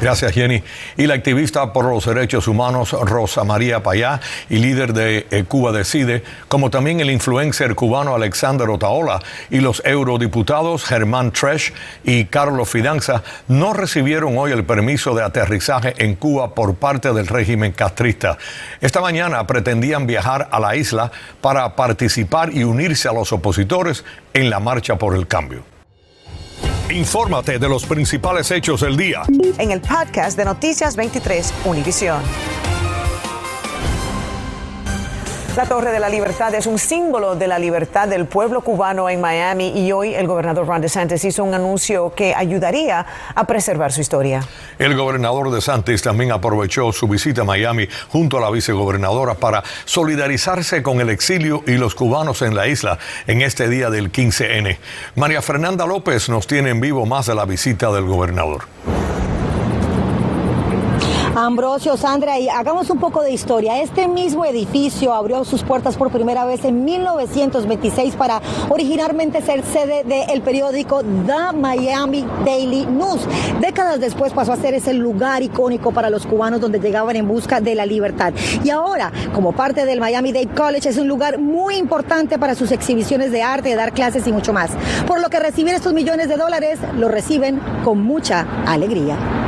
Gracias, 0.00 0.32
Jenny. 0.32 0.62
Y 0.96 1.08
la 1.08 1.14
activista 1.14 1.72
por 1.72 1.84
los 1.84 2.06
derechos 2.06 2.46
humanos 2.46 2.92
Rosa 2.92 3.42
María 3.42 3.82
Payá 3.82 4.20
y 4.48 4.58
líder 4.58 4.92
de 4.92 5.26
eh, 5.32 5.42
Cuba 5.42 5.72
Decide, 5.72 6.22
como 6.46 6.70
también 6.70 7.00
el 7.00 7.10
influencer 7.10 7.74
cubano 7.74 8.14
Alexander 8.14 8.70
Otaola 8.70 9.20
y 9.50 9.58
los 9.58 9.82
eurodiputados 9.84 10.84
Germán 10.84 11.32
Tresh 11.32 11.72
y 12.04 12.26
Carlos 12.26 12.68
Fidanza, 12.68 13.24
no 13.48 13.72
recibieron 13.72 14.38
hoy 14.38 14.52
el 14.52 14.64
permiso 14.64 15.16
de 15.16 15.24
aterrizaje 15.24 15.94
en 15.98 16.14
Cuba 16.14 16.54
por 16.54 16.76
parte 16.76 17.12
del 17.12 17.26
régimen 17.26 17.72
castrista. 17.72 18.38
Esta 18.80 19.00
mañana 19.00 19.48
pretendían 19.48 20.06
viajar 20.06 20.48
a 20.52 20.60
la 20.60 20.76
isla 20.76 21.10
para 21.40 21.74
participar 21.74 22.54
y 22.54 22.62
unirse 22.62 23.08
a 23.08 23.12
los 23.12 23.32
opositores 23.32 24.04
en 24.32 24.48
la 24.48 24.60
marcha 24.60 24.96
por 24.96 25.16
el 25.16 25.26
cambio. 25.26 25.77
Infórmate 26.90 27.58
de 27.58 27.68
los 27.68 27.84
principales 27.84 28.50
hechos 28.50 28.80
del 28.80 28.96
día. 28.96 29.22
En 29.58 29.70
el 29.72 29.80
podcast 29.80 30.38
de 30.38 30.46
Noticias 30.46 30.96
23, 30.96 31.52
Univisión. 31.66 32.22
La 35.58 35.66
Torre 35.66 35.90
de 35.90 35.98
la 35.98 36.08
Libertad 36.08 36.54
es 36.54 36.66
un 36.66 36.78
símbolo 36.78 37.34
de 37.34 37.48
la 37.48 37.58
libertad 37.58 38.06
del 38.06 38.26
pueblo 38.26 38.60
cubano 38.60 39.08
en 39.08 39.20
Miami 39.20 39.72
y 39.76 39.90
hoy 39.90 40.14
el 40.14 40.28
gobernador 40.28 40.68
Ron 40.68 40.80
DeSantis 40.80 41.24
hizo 41.24 41.42
un 41.42 41.52
anuncio 41.52 42.14
que 42.14 42.32
ayudaría 42.32 43.04
a 43.34 43.44
preservar 43.44 43.90
su 43.90 44.00
historia. 44.00 44.40
El 44.78 44.94
gobernador 44.94 45.50
DeSantis 45.50 46.00
también 46.00 46.30
aprovechó 46.30 46.92
su 46.92 47.08
visita 47.08 47.40
a 47.40 47.44
Miami 47.44 47.88
junto 48.08 48.38
a 48.38 48.40
la 48.40 48.50
vicegobernadora 48.52 49.34
para 49.34 49.64
solidarizarse 49.84 50.80
con 50.80 51.00
el 51.00 51.10
exilio 51.10 51.64
y 51.66 51.72
los 51.72 51.96
cubanos 51.96 52.40
en 52.42 52.54
la 52.54 52.68
isla 52.68 52.96
en 53.26 53.42
este 53.42 53.68
día 53.68 53.90
del 53.90 54.12
15N. 54.12 54.78
María 55.16 55.42
Fernanda 55.42 55.86
López 55.86 56.28
nos 56.28 56.46
tiene 56.46 56.70
en 56.70 56.80
vivo 56.80 57.04
más 57.04 57.26
de 57.26 57.34
la 57.34 57.46
visita 57.46 57.90
del 57.90 58.04
gobernador. 58.04 58.62
Ambrosio, 61.46 61.96
Sandra, 61.96 62.40
y 62.40 62.48
hagamos 62.48 62.90
un 62.90 62.98
poco 62.98 63.22
de 63.22 63.30
historia. 63.30 63.80
Este 63.80 64.08
mismo 64.08 64.44
edificio 64.44 65.14
abrió 65.14 65.44
sus 65.44 65.62
puertas 65.62 65.96
por 65.96 66.10
primera 66.10 66.44
vez 66.44 66.64
en 66.64 66.84
1926 66.84 68.16
para 68.16 68.42
originalmente 68.68 69.40
ser 69.40 69.62
sede 69.64 70.02
del 70.02 70.42
periódico 70.42 71.00
The 71.02 71.56
Miami 71.56 72.26
Daily 72.44 72.86
News. 72.86 73.20
Décadas 73.60 74.00
después 74.00 74.32
pasó 74.32 74.52
a 74.52 74.56
ser 74.56 74.74
ese 74.74 74.94
lugar 74.94 75.44
icónico 75.44 75.92
para 75.92 76.10
los 76.10 76.26
cubanos 76.26 76.60
donde 76.60 76.80
llegaban 76.80 77.14
en 77.14 77.28
busca 77.28 77.60
de 77.60 77.76
la 77.76 77.86
libertad. 77.86 78.32
Y 78.64 78.70
ahora, 78.70 79.12
como 79.32 79.52
parte 79.52 79.86
del 79.86 80.00
Miami 80.00 80.32
Dade 80.32 80.48
College, 80.48 80.88
es 80.88 80.98
un 80.98 81.06
lugar 81.06 81.38
muy 81.38 81.76
importante 81.76 82.36
para 82.40 82.56
sus 82.56 82.72
exhibiciones 82.72 83.30
de 83.30 83.42
arte, 83.42 83.76
dar 83.76 83.92
clases 83.92 84.26
y 84.26 84.32
mucho 84.32 84.52
más. 84.52 84.72
Por 85.06 85.20
lo 85.20 85.28
que 85.28 85.38
recibir 85.38 85.74
estos 85.74 85.92
millones 85.92 86.28
de 86.28 86.36
dólares 86.36 86.80
lo 86.96 87.08
reciben 87.08 87.60
con 87.84 88.02
mucha 88.02 88.44
alegría. 88.66 89.47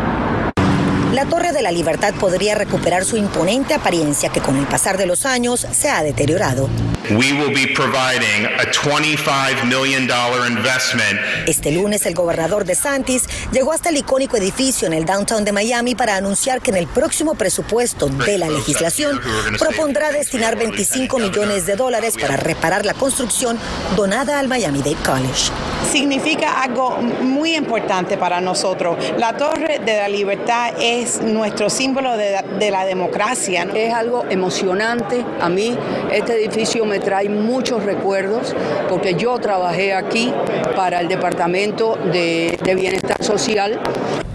La 1.20 1.26
Torre 1.28 1.52
de 1.52 1.60
la 1.60 1.70
Libertad 1.70 2.14
podría 2.14 2.54
recuperar 2.54 3.04
su 3.04 3.18
imponente 3.18 3.74
apariencia 3.74 4.30
que 4.30 4.40
con 4.40 4.56
el 4.56 4.64
pasar 4.64 4.96
de 4.96 5.04
los 5.04 5.26
años 5.26 5.66
se 5.70 5.90
ha 5.90 6.02
deteriorado. 6.02 6.70
We 7.10 7.34
will 7.34 7.52
be 7.52 7.66
providing 7.74 8.46
a 8.46 8.64
$25 8.72 9.66
million 9.66 10.08
investment. 10.48 11.20
Este 11.46 11.72
lunes 11.72 12.06
el 12.06 12.14
gobernador 12.14 12.64
de 12.64 12.74
Santis 12.74 13.24
llegó 13.52 13.72
hasta 13.72 13.90
el 13.90 13.98
icónico 13.98 14.38
edificio 14.38 14.86
en 14.86 14.94
el 14.94 15.04
downtown 15.04 15.44
de 15.44 15.52
Miami 15.52 15.94
para 15.94 16.16
anunciar 16.16 16.62
que 16.62 16.70
en 16.70 16.78
el 16.78 16.86
próximo 16.86 17.34
presupuesto 17.34 18.08
de 18.08 18.38
la 18.38 18.48
legislación 18.48 19.20
propondrá 19.58 20.12
destinar 20.12 20.56
25 20.56 21.18
millones 21.18 21.66
de 21.66 21.76
dólares 21.76 22.14
para 22.18 22.38
reparar 22.38 22.86
la 22.86 22.94
construcción 22.94 23.58
donada 23.94 24.38
al 24.38 24.48
Miami 24.48 24.78
Dade 24.78 24.96
College. 25.04 25.50
Significa 25.88 26.62
algo 26.62 26.98
muy 27.22 27.54
importante 27.54 28.16
para 28.16 28.40
nosotros. 28.40 28.96
La 29.18 29.36
Torre 29.36 29.80
de 29.84 29.96
la 29.96 30.08
Libertad 30.08 30.74
es 30.80 31.20
nuestro 31.20 31.70
símbolo 31.70 32.16
de, 32.16 32.36
de 32.58 32.70
la 32.70 32.84
democracia. 32.84 33.66
Es 33.74 33.92
algo 33.92 34.24
emocionante. 34.30 35.24
A 35.40 35.48
mí 35.48 35.76
este 36.12 36.34
edificio 36.34 36.84
me 36.84 37.00
trae 37.00 37.28
muchos 37.28 37.84
recuerdos 37.84 38.54
porque 38.88 39.14
yo 39.14 39.38
trabajé 39.38 39.94
aquí 39.94 40.32
para 40.76 41.00
el 41.00 41.08
Departamento 41.08 41.96
de, 42.12 42.58
de 42.62 42.74
Bienestar 42.74 43.22
Social. 43.22 43.80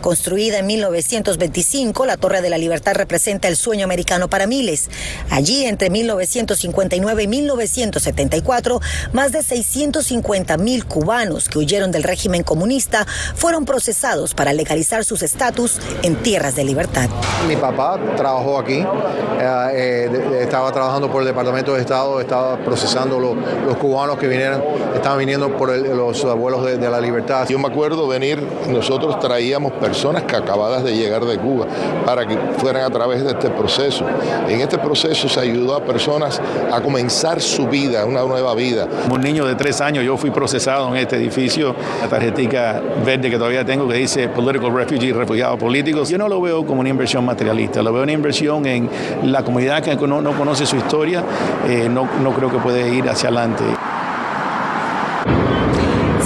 Construida 0.06 0.60
en 0.60 0.68
1925, 0.68 2.06
la 2.06 2.18
Torre 2.18 2.44
de 2.44 2.52
la 2.52 2.60
Libertad 2.60 2.94
representa 2.94 3.48
el 3.48 3.56
sueño 3.56 3.86
americano 3.86 4.30
para 4.30 4.46
miles. 4.46 4.88
Allí, 5.32 5.66
entre 5.66 5.90
1959 5.90 7.24
y 7.24 7.28
1974, 7.28 8.82
más 9.14 9.32
de 9.32 9.42
650 9.42 10.58
mil 10.58 10.86
cubanos 10.86 11.35
que 11.44 11.60
huyeron 11.60 11.92
del 11.92 12.04
régimen 12.04 12.44
comunista 12.44 13.06
fueron 13.36 13.65
procesados 13.65 14.34
para 14.34 14.54
legalizar 14.54 15.04
sus 15.04 15.22
estatus 15.22 15.80
en 16.01 16.15
tierras 16.15 16.56
de 16.56 16.63
libertad. 16.63 17.10
Mi 17.48 17.58
papá 17.58 18.00
trabajó 18.15 18.58
aquí, 18.58 18.80
eh, 18.80 20.10
eh, 20.10 20.39
estaba 20.42 20.72
trabajando 20.72 21.12
por 21.12 21.22
el 21.22 21.27
Departamento 21.27 21.74
de 21.74 21.82
Estado, 21.82 22.22
estaba 22.22 22.58
procesando 22.58 23.20
lo, 23.20 23.36
los 23.36 23.75
cubanos 23.77 24.18
que 24.18 24.27
vinieron, 24.27 24.63
estaban 24.96 25.20
viniendo 25.20 25.56
por 25.58 25.70
el, 25.70 25.84
los 25.96 26.24
abuelos 26.24 26.65
de, 26.65 26.77
de 26.77 26.89
la 26.89 27.01
libertad. 27.01 27.46
Yo 27.50 27.60
me 27.60 27.68
acuerdo 27.68 28.08
venir, 28.08 28.42
nosotros 28.70 29.20
traíamos 29.20 29.74
personas 29.74 30.24
que 30.24 30.36
acabadas 30.36 30.84
de 30.84 30.96
llegar 30.96 31.25
de 31.25 31.38
Cuba 31.38 31.68
para 32.06 32.25
que 32.25 32.38
fueran 32.58 32.84
a 32.84 32.89
través 32.89 33.24
de 33.24 33.32
este 33.32 33.50
proceso. 33.50 34.06
En 34.48 34.62
este 34.62 34.77
proceso 34.77 35.27
se 35.27 35.39
ayudó 35.39 35.75
a 35.75 35.84
personas 35.84 36.42
a 36.72 36.82
comenzar 36.82 37.42
su 37.42 37.68
vida, 37.68 38.06
una 38.06 38.22
nueva 38.22 38.56
vida. 38.56 38.88
Como 39.04 39.15
un 39.15 39.22
niño 39.22 39.46
de 39.46 39.56
tres 39.56 39.82
años 39.82 40.06
yo 40.06 40.18
fui 40.18 40.30
procesado 40.32 40.88
en 40.89 40.98
este 40.98 41.18
edificio, 41.25 41.75
la 42.01 42.08
tarjetita 42.08 42.82
verde 43.05 43.29
que 43.29 43.38
todavía 43.38 43.65
tengo 43.65 43.88
que 43.88 43.96
dice 43.96 44.29
Political 44.29 44.74
Refugee, 44.74 45.13
refugiados 45.13 45.60
políticos. 45.60 46.10
Yo 46.10 46.17
no 46.17 46.27
lo 46.27 46.41
veo 46.41 46.65
como 46.65 46.82
una 46.82 46.89
inversión 46.89 47.25
materialista, 47.25 47.82
lo 47.82 47.91
veo 47.91 48.03
una 48.03 48.12
inversión 48.12 48.65
en 48.65 48.89
la 49.24 49.44
comunidad 49.44 49.84
que 49.84 49.96
no, 49.96 50.22
no 50.22 50.34
conoce 50.34 50.65
su 50.65 50.77
historia, 50.77 51.24
eh, 51.67 51.88
no, 51.89 52.08
no 52.22 52.32
creo 52.34 52.51
que 52.51 52.58
puede 52.58 52.94
ir 52.94 53.10
hacia 53.10 53.29
adelante. 53.29 53.63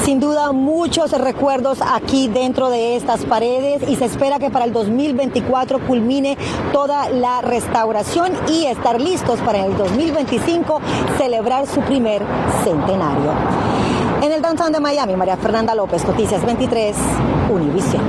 Sin 0.03 0.19
duda, 0.19 0.53
muchos 0.53 1.11
recuerdos 1.11 1.79
aquí 1.85 2.29
dentro 2.29 2.69
de 2.69 2.95
estas 2.95 3.25
paredes 3.25 3.87
y 3.87 3.95
se 3.95 4.05
espera 4.05 4.39
que 4.39 4.49
para 4.49 4.65
el 4.65 4.73
2024 4.73 5.79
culmine 5.85 6.37
toda 6.73 7.09
la 7.09 7.41
restauración 7.41 8.31
y 8.47 8.65
estar 8.65 8.99
listos 8.99 9.39
para 9.41 9.65
el 9.65 9.77
2025 9.77 10.81
celebrar 11.17 11.67
su 11.67 11.81
primer 11.81 12.23
centenario. 12.63 13.88
En 14.21 14.33
el 14.33 14.41
downtown 14.41 14.73
de 14.73 14.81
Miami, 14.81 15.15
María 15.15 15.37
Fernanda 15.37 15.73
López, 15.73 16.03
Noticias 16.03 16.45
23, 16.45 16.93
Univisión. 17.49 18.03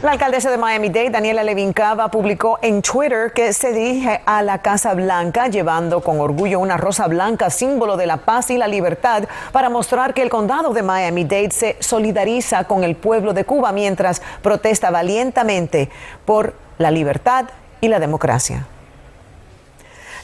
La 0.00 0.12
alcaldesa 0.12 0.48
de 0.48 0.58
Miami-Dade, 0.58 1.10
Daniela 1.10 1.42
Levin 1.42 1.72
Cava, 1.72 2.08
publicó 2.08 2.60
en 2.62 2.80
Twitter 2.80 3.32
que 3.32 3.52
se 3.52 3.72
dirige 3.72 4.20
a 4.24 4.42
la 4.42 4.58
Casa 4.58 4.94
Blanca 4.94 5.48
llevando 5.48 6.02
con 6.02 6.20
orgullo 6.20 6.60
una 6.60 6.76
rosa 6.76 7.08
blanca, 7.08 7.50
símbolo 7.50 7.96
de 7.96 8.06
la 8.06 8.18
paz 8.18 8.52
y 8.52 8.58
la 8.58 8.68
libertad, 8.68 9.24
para 9.50 9.70
mostrar 9.70 10.14
que 10.14 10.22
el 10.22 10.30
condado 10.30 10.72
de 10.72 10.84
Miami-Dade 10.84 11.50
se 11.50 11.76
solidariza 11.80 12.62
con 12.62 12.84
el 12.84 12.94
pueblo 12.94 13.32
de 13.32 13.44
Cuba 13.44 13.72
mientras 13.72 14.22
protesta 14.40 14.90
valientemente 14.92 15.90
por 16.24 16.54
la 16.78 16.92
libertad 16.92 17.46
y 17.80 17.88
la 17.88 17.98
democracia. 17.98 18.68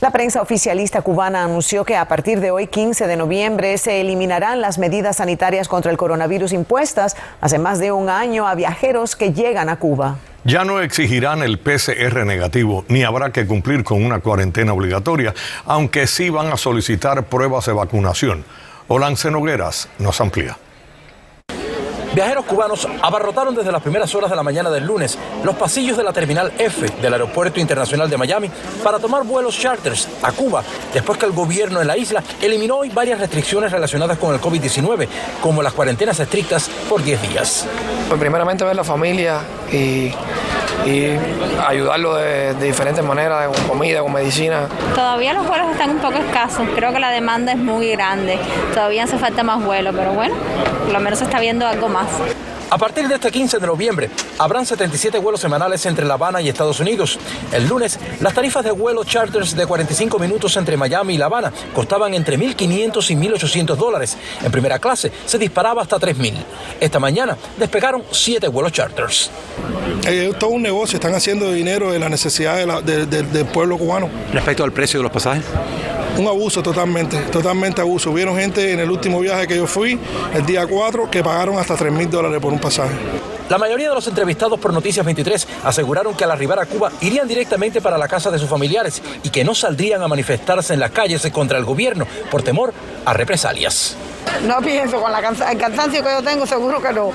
La 0.01 0.11
prensa 0.11 0.43
oficialista 0.43 1.01
cubana 1.01 1.43
anunció 1.45 1.87
que 1.87 1.97
a 1.97 2.07
partir 2.07 2.41
de 2.41 2.51
hoy, 2.51 2.67
15 2.67 3.07
de 3.07 3.17
noviembre, 3.17 3.79
se 3.79 4.03
eliminarán 4.03 4.61
las 4.61 4.77
medidas 4.77 5.17
sanitarias 5.17 5.69
contra 5.69 5.91
el 5.91 5.97
coronavirus 5.97 6.53
impuestas 6.53 7.17
hace 7.41 7.59
más 7.59 7.79
de 7.79 7.93
un 7.93 8.11
año 8.11 8.47
a 8.47 8.55
viajeros 8.55 9.17
que 9.17 9.33
llegan 9.33 9.71
a 9.71 9.79
Cuba. 9.79 10.19
Ya 10.45 10.65
no 10.65 10.83
exigirán 10.83 11.43
el 11.43 11.59
PCR 11.59 12.27
negativo 12.27 12.85
ni 12.89 13.05
habrá 13.05 13.33
que 13.33 13.47
cumplir 13.47 13.85
con 13.85 14.05
una 14.05 14.21
cuarentena 14.21 14.75
obligatoria, 14.75 15.33
aunque 15.65 16.07
sí 16.07 16.29
van 16.29 16.53
a 16.53 16.59
solicitar 16.59 17.25
pruebas 17.25 17.65
de 17.65 17.73
vacunación. 17.73 18.45
Olance 18.89 19.31
Nogueras 19.31 19.89
nos 19.99 20.21
amplía. 20.21 20.59
Viajeros 22.17 22.47
cubanos 22.47 22.89
abarrotaron 23.03 23.55
desde 23.55 23.71
las 23.71 23.83
primeras 23.83 24.15
horas 24.15 24.31
de 24.31 24.37
la 24.37 24.43
mañana 24.43 24.71
del 24.71 24.87
lunes 24.87 25.19
los 25.45 25.55
pasillos 25.55 25.99
de 25.99 26.03
la 26.03 26.15
Terminal 26.15 26.51
F 26.57 26.87
del 27.03 27.13
Aeropuerto 27.13 27.61
Internacional 27.61 28.09
de 28.09 28.17
Miami 28.17 28.51
para 28.83 28.99
tomar 28.99 29.23
vuelos 29.23 29.55
charters 29.59 30.09
a 30.23 30.33
Cuba, 30.33 30.65
después 30.95 31.19
que 31.19 31.27
el 31.27 31.33
gobierno 31.33 31.79
de 31.79 31.85
la 31.85 31.95
isla 31.95 32.23
eliminó 32.41 32.77
hoy 32.77 32.89
varias 32.89 33.21
restricciones 33.21 33.71
relacionadas 33.71 34.17
con 34.17 34.33
el 34.33 34.41
COVID-19, 34.41 35.07
como 35.43 35.63
las 35.63 35.75
cuarentenas 35.75 36.19
estrictas 36.19 36.71
por 36.89 37.03
10 37.03 37.21
días. 37.21 37.67
Pues 38.09 38.19
primeramente 38.19 38.65
ver 38.65 38.77
la 38.77 38.85
familia 38.85 39.43
y, 39.71 40.11
y 40.87 41.19
ayudarlo 41.67 42.15
de, 42.15 42.55
diferentes 42.55 43.05
maneras, 43.05 43.49
con 43.49 43.69
comida, 43.69 44.01
con 44.01 44.13
medicina. 44.13 44.69
Todavía 44.95 45.33
los 45.33 45.47
vuelos 45.47 45.71
están 45.73 45.91
un 45.91 45.99
poco 45.99 46.19
escasos, 46.19 46.69
creo 46.75 46.93
que 46.93 47.01
la 47.01 47.11
demanda 47.11 47.53
es 47.53 47.59
muy 47.59 47.91
grande, 47.91 48.39
todavía 48.73 49.05
hace 49.05 49.19
falta 49.19 49.43
más 49.43 49.63
vuelos, 49.65 49.95
pero 49.97 50.13
bueno, 50.13 50.35
por 50.85 50.93
lo 50.93 51.01
menos 51.01 51.19
se 51.19 51.25
está 51.25 51.41
viendo 51.41 51.67
algo 51.67 51.89
más. 51.89 52.07
A 52.69 52.79
partir 52.79 53.07
de 53.07 53.15
este 53.15 53.31
15 53.31 53.61
de 53.61 53.67
noviembre, 53.67 54.11
habrán 54.39 54.67
77 54.67 55.19
vuelos 55.19 55.41
semanales 55.41 55.87
entre 55.87 56.05
La 56.05 56.15
Habana 56.15 56.41
y 56.41 56.49
Estados 56.49 56.81
Unidos. 56.81 57.17
El 57.53 57.69
lunes, 57.69 57.99
las 58.21 58.35
tarifas 58.35 58.65
de 58.65 58.73
vuelo 58.73 59.05
charters 59.05 59.55
de 59.55 59.67
45 59.67 60.19
minutos 60.19 60.57
entre 60.57 60.77
Miami 60.77 61.15
y 61.15 61.19
La 61.19 61.27
Habana 61.27 61.53
costaban 61.73 62.13
entre 62.15 62.37
1.500 62.37 63.11
y 63.11 63.15
1.800 63.15 63.77
dólares. 63.77 64.17
En 64.43 64.51
primera 64.51 64.81
clase 64.81 65.13
se 65.25 65.39
disparaba 65.39 65.83
hasta 65.83 65.99
3.000. 65.99 66.35
Esta 66.81 66.99
mañana 66.99 67.37
despegaron 67.57 68.03
7 68.11 68.49
vuelos 68.49 68.73
charters. 68.73 69.31
Eh, 70.07 70.31
es 70.33 70.39
todo 70.39 70.51
un 70.51 70.63
negocio, 70.63 70.97
están 70.97 71.15
haciendo 71.15 71.53
dinero 71.53 71.93
de 71.93 72.01
la 72.01 72.09
necesidad 72.09 72.83
del 72.83 73.47
pueblo 73.47 73.79
cubano. 73.79 74.11
Respecto 74.33 74.65
al 74.65 74.73
precio 74.73 74.99
de 74.99 75.05
los 75.05 75.13
pasajes. 75.13 75.45
Un 76.19 76.27
abuso 76.29 76.63
totalmente, 76.63 77.19
totalmente 77.31 77.81
abuso. 77.81 78.11
Hubieron 78.11 78.37
gente 78.37 78.73
en 78.73 78.81
el 78.81 78.91
último 78.91 79.21
viaje 79.21 79.47
que 79.47 79.57
yo 79.57 79.67
fui, 79.67 79.99
el 80.35 80.47
día 80.47 80.67
4, 80.67 81.11
que 81.11 81.23
pagaron 81.23 81.59
hasta 81.59 81.77
3 81.77 81.93
mil 81.93 82.09
dólares 82.09 82.41
por 82.41 82.53
un 82.53 82.59
pasaje. 82.59 82.95
La 83.49 83.59
mayoría 83.59 83.91
de 83.91 83.95
los 83.95 84.07
entrevistados 84.09 84.59
por 84.59 84.73
Noticias 84.73 85.07
23 85.07 85.47
aseguraron 85.65 86.17
que 86.17 86.25
al 86.25 86.33
arribar 86.33 86.59
a 86.59 86.67
Cuba 86.67 86.91
irían 87.01 87.29
directamente 87.29 87.81
para 87.81 87.97
la 87.97 88.09
casa 88.09 88.31
de 88.31 88.39
sus 88.39 88.49
familiares 88.49 89.01
y 89.23 89.29
que 89.29 89.45
no 89.45 89.55
saldrían 89.55 90.03
a 90.03 90.09
manifestarse 90.09 90.75
en 90.75 90.81
las 90.81 90.91
calles 90.91 91.25
contra 91.31 91.59
el 91.59 91.65
gobierno 91.65 92.07
por 92.31 92.43
temor 92.43 92.73
a 93.05 93.13
represalias. 93.13 93.97
No 94.45 94.61
pienso, 94.61 95.01
con 95.01 95.13
la 95.13 95.19
el 95.19 95.59
cansancio 95.59 96.03
que 96.03 96.11
yo 96.11 96.23
tengo, 96.23 96.47
seguro 96.47 96.81
que 96.81 96.93
no. 96.93 97.11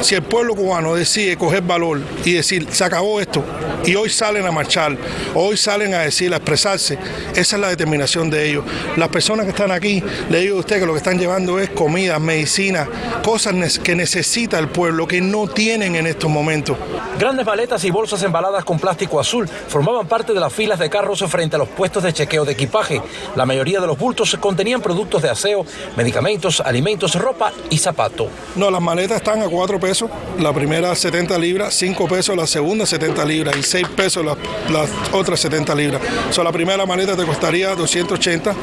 Si 0.00 0.14
el 0.14 0.22
pueblo 0.22 0.54
cubano 0.54 0.94
decide 0.94 1.36
coger 1.36 1.62
valor 1.62 2.00
y 2.24 2.32
decir, 2.32 2.68
se 2.70 2.84
acabó 2.84 3.20
esto, 3.20 3.42
y 3.84 3.94
hoy 3.94 4.10
salen 4.10 4.46
a 4.46 4.52
marchar, 4.52 4.96
hoy 5.34 5.56
salen 5.56 5.94
a 5.94 6.00
decir, 6.00 6.32
a 6.34 6.36
expresarse, 6.36 6.98
esa 7.34 7.56
es 7.56 7.60
la 7.60 7.68
determinación 7.68 8.28
de 8.28 8.50
ellos. 8.50 8.64
Las 8.96 9.08
personas 9.08 9.46
que 9.46 9.50
están 9.50 9.70
aquí, 9.70 10.02
le 10.28 10.40
digo 10.40 10.56
a 10.56 10.60
usted 10.60 10.80
que 10.80 10.86
lo 10.86 10.92
que 10.92 10.98
están 10.98 11.18
llevando 11.18 11.58
es 11.58 11.70
comida, 11.70 12.18
medicina, 12.18 12.86
cosas 13.24 13.78
que 13.78 13.94
necesita 13.94 14.58
el 14.58 14.68
pueblo, 14.68 15.06
que 15.06 15.20
no 15.20 15.48
tienen 15.48 15.96
en 15.96 16.06
estos 16.06 16.30
momentos. 16.30 16.76
Grandes 17.18 17.46
maletas 17.46 17.82
y 17.84 17.90
bolsas 17.90 18.22
embaladas 18.22 18.64
con 18.64 18.78
plástico 18.78 19.18
azul 19.18 19.48
formaban 19.48 20.06
parte 20.06 20.34
de 20.34 20.40
las 20.40 20.52
filas 20.52 20.78
de 20.78 20.90
carros 20.90 21.24
frente 21.28 21.56
a 21.56 21.58
los 21.58 21.68
puestos 21.68 22.02
de 22.02 22.12
chequeo 22.12 22.44
de 22.44 22.52
equipaje. 22.52 23.00
La 23.34 23.46
mayoría 23.46 23.80
de 23.80 23.86
los 23.86 23.98
bultos 23.98 24.36
contenían 24.38 24.82
productos 24.82 25.22
de 25.22 25.30
aseo, 25.30 25.64
medicamentos, 25.96 26.60
alimentos, 26.66 27.14
ropa 27.14 27.52
y 27.70 27.78
zapatos. 27.78 28.28
No, 28.56 28.70
las 28.70 28.82
maletas 28.82 29.18
están 29.18 29.42
a 29.42 29.48
4 29.48 29.78
pesos, 29.78 30.10
la 30.38 30.52
primera 30.52 30.94
70 30.94 31.38
libras, 31.38 31.72
5 31.74 32.08
pesos 32.08 32.36
la 32.36 32.46
segunda 32.46 32.84
70 32.84 33.24
libras 33.24 33.56
y 33.56 33.62
6 33.62 33.88
pesos 33.96 34.24
las, 34.24 34.88
otras 35.12 35.40
70 35.40 35.74
libras. 35.74 36.02
O 36.28 36.32
sea, 36.32 36.44
la 36.44 36.52
primera 36.52 36.84
maleta 36.84 37.16
te 37.16 37.24
costaría 37.24 37.74
280, 37.74 38.54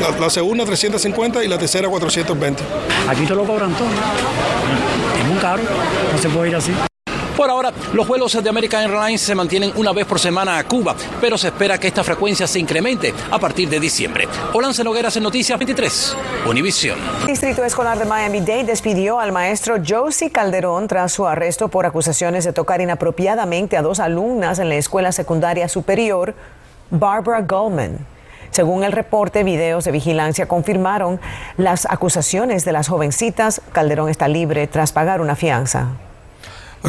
la, 0.00 0.18
la 0.18 0.30
segunda 0.30 0.64
350 0.64 1.42
y 1.42 1.48
la 1.48 1.58
tercera 1.58 1.88
420. 1.88 2.62
Aquí 3.08 3.24
te 3.24 3.34
lo 3.34 3.44
cobran 3.44 3.74
todo. 3.74 3.88
Es 5.18 5.26
muy 5.26 5.38
caro, 5.38 5.62
no 6.12 6.18
se 6.18 6.28
puede 6.28 6.50
ir 6.50 6.56
así. 6.56 6.72
Por 7.38 7.48
ahora, 7.48 7.72
los 7.92 8.08
vuelos 8.08 8.42
de 8.42 8.48
American 8.50 8.82
Airlines 8.82 9.20
se 9.20 9.32
mantienen 9.32 9.70
una 9.76 9.92
vez 9.92 10.06
por 10.06 10.18
semana 10.18 10.58
a 10.58 10.64
Cuba, 10.64 10.96
pero 11.20 11.38
se 11.38 11.46
espera 11.46 11.78
que 11.78 11.86
esta 11.86 12.02
frecuencia 12.02 12.48
se 12.48 12.58
incremente 12.58 13.14
a 13.30 13.38
partir 13.38 13.68
de 13.68 13.78
diciembre. 13.78 14.26
Olance 14.52 14.82
Nogueras 14.82 15.16
en 15.18 15.22
Noticias 15.22 15.56
23, 15.56 16.16
Univisión. 16.48 16.98
Distrito 17.28 17.62
Escolar 17.62 17.96
de 17.96 18.06
Miami-Dade 18.06 18.64
despidió 18.64 19.20
al 19.20 19.30
maestro 19.30 19.76
Josie 19.86 20.30
Calderón 20.30 20.88
tras 20.88 21.12
su 21.12 21.28
arresto 21.28 21.68
por 21.68 21.86
acusaciones 21.86 22.42
de 22.42 22.52
tocar 22.52 22.80
inapropiadamente 22.80 23.76
a 23.76 23.82
dos 23.82 24.00
alumnas 24.00 24.58
en 24.58 24.68
la 24.68 24.74
escuela 24.74 25.12
secundaria 25.12 25.68
superior, 25.68 26.34
Barbara 26.90 27.42
Goldman. 27.42 27.98
Según 28.50 28.82
el 28.82 28.90
reporte, 28.90 29.44
videos 29.44 29.84
de 29.84 29.92
vigilancia 29.92 30.48
confirmaron 30.48 31.20
las 31.56 31.86
acusaciones 31.88 32.64
de 32.64 32.72
las 32.72 32.88
jovencitas. 32.88 33.62
Calderón 33.70 34.08
está 34.08 34.26
libre 34.26 34.66
tras 34.66 34.90
pagar 34.90 35.20
una 35.20 35.36
fianza. 35.36 35.90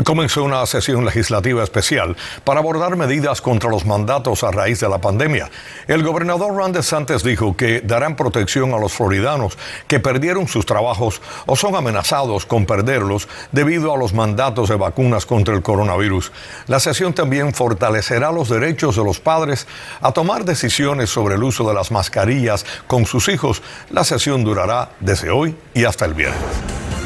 Comenzó 0.04 0.44
una 0.44 0.64
sesión 0.68 1.04
legislativa 1.04 1.64
especial 1.64 2.16
para 2.44 2.60
abordar 2.60 2.96
medidas 2.96 3.42
contra 3.42 3.72
los 3.72 3.88
mandatos 3.88 4.44
a 4.44 4.52
raíz 4.52 4.80
de 4.80 4.88
la 4.88 5.00
pandemia. 5.00 5.50
El 5.88 6.04
gobernador 6.04 6.56
Ron 6.56 6.72
DeSantis 6.72 7.24
dijo 7.24 7.58
que 7.58 7.82
darán 7.82 8.16
protección 8.16 8.72
a 8.74 8.78
los 8.78 8.94
floridanos 8.94 9.58
que 9.88 10.00
perdieron 10.00 10.48
sus 10.48 10.68
trabajos 10.68 11.22
o 11.48 11.56
son 11.56 11.76
amenazados 11.76 12.46
con 12.46 12.68
perderlos 12.68 13.28
debido 13.52 13.92
a 13.92 13.98
los 13.98 14.14
mandatos 14.14 14.70
de 14.70 14.76
vacunas 14.76 15.26
contra 15.26 15.56
el 15.56 15.64
coronavirus. 15.64 16.32
La 16.68 16.80
sesión 16.80 17.14
también 17.14 17.54
fortalecerá 17.54 18.32
los 18.32 18.50
derechos 18.50 18.96
de 18.96 19.04
los 19.04 19.20
padres 19.20 19.66
a 20.02 20.12
tomar 20.12 20.46
decisiones 20.46 21.10
sobre 21.10 21.34
el 21.34 21.44
uso 21.44 21.68
de 21.68 21.74
las 21.74 21.92
mascarillas 21.92 22.64
con 22.86 23.08
sus 23.08 23.28
hijos. 23.28 23.64
La 23.90 24.04
sesión 24.04 24.44
durará 24.44 24.92
desde 25.00 25.32
hoy 25.32 25.56
y 25.74 25.86
hasta 25.86 26.06
el 26.06 26.14
viernes. 26.14 26.99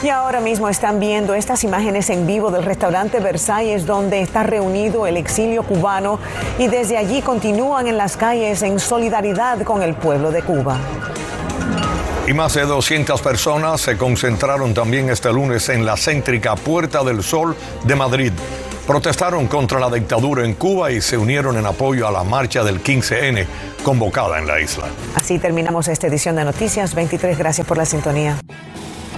Y 0.00 0.10
ahora 0.10 0.38
mismo 0.38 0.68
están 0.68 1.00
viendo 1.00 1.34
estas 1.34 1.64
imágenes 1.64 2.08
en 2.08 2.24
vivo 2.24 2.52
del 2.52 2.62
restaurante 2.62 3.18
Versalles 3.18 3.84
donde 3.84 4.20
está 4.20 4.44
reunido 4.44 5.08
el 5.08 5.16
exilio 5.16 5.64
cubano 5.64 6.20
y 6.56 6.68
desde 6.68 6.96
allí 6.96 7.20
continúan 7.20 7.88
en 7.88 7.96
las 7.96 8.16
calles 8.16 8.62
en 8.62 8.78
solidaridad 8.78 9.62
con 9.62 9.82
el 9.82 9.94
pueblo 9.94 10.30
de 10.30 10.42
Cuba. 10.42 10.78
Y 12.28 12.32
más 12.32 12.54
de 12.54 12.64
200 12.64 13.20
personas 13.22 13.80
se 13.80 13.96
concentraron 13.96 14.72
también 14.72 15.10
este 15.10 15.32
lunes 15.32 15.68
en 15.68 15.84
la 15.84 15.96
céntrica 15.96 16.54
Puerta 16.54 17.02
del 17.02 17.24
Sol 17.24 17.56
de 17.82 17.96
Madrid. 17.96 18.32
Protestaron 18.86 19.48
contra 19.48 19.80
la 19.80 19.90
dictadura 19.90 20.44
en 20.44 20.54
Cuba 20.54 20.92
y 20.92 21.00
se 21.00 21.18
unieron 21.18 21.56
en 21.56 21.66
apoyo 21.66 22.06
a 22.06 22.12
la 22.12 22.22
marcha 22.22 22.62
del 22.62 22.82
15N 22.84 23.46
convocada 23.82 24.38
en 24.38 24.46
la 24.46 24.60
isla. 24.60 24.84
Así 25.16 25.40
terminamos 25.40 25.88
esta 25.88 26.06
edición 26.06 26.36
de 26.36 26.44
Noticias 26.44 26.94
23. 26.94 27.36
Gracias 27.36 27.66
por 27.66 27.76
la 27.76 27.84
sintonía. 27.84 28.36